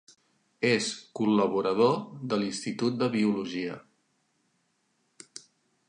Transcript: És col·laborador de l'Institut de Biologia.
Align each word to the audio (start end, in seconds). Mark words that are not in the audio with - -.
És 0.69 0.85
col·laborador 1.19 1.93
de 2.33 2.41
l'Institut 2.45 2.99
de 3.03 3.13
Biologia. 3.17 3.79